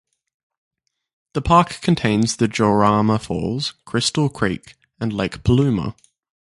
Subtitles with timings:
[1.35, 5.95] The park contains the Jourama Falls, Crystal Creek and Lake Paluma.